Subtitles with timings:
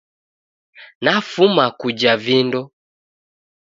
[1.03, 2.71] Nafuma kuja vindo